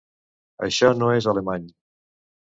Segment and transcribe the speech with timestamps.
[0.67, 1.67] Això no és alemany.